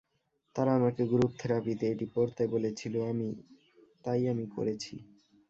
[0.55, 2.95] তারা আমাকে গ্রুপ থেরাপিতে এটি পড়তে বলেছিল,
[4.05, 4.95] তাই আমি করেছি।